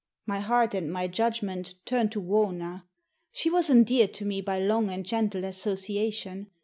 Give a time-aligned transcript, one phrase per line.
[0.25, 2.85] My heart and my judgment turned to Wauna.
[3.31, 6.49] She was endeared to me by long and gentle association.